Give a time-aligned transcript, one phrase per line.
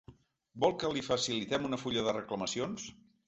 [0.63, 2.89] Vol que li facilitem una fulla de reclamacions?